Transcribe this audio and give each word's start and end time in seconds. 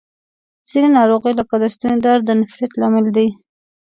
ځینې 0.69 0.89
ناروغۍ 0.97 1.33
لکه 1.39 1.55
د 1.59 1.63
ستوني 1.73 1.97
درد 2.05 2.23
د 2.25 2.29
نفریت 2.41 2.71
لامل 2.79 3.05
دي. 3.15 3.27